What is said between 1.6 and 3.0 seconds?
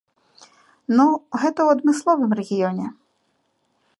ў адмысловым рэгіёне.